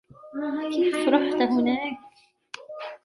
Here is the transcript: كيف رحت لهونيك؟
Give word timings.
كيف 0.71 1.07
رحت 1.07 1.35
لهونيك؟ 1.41 1.97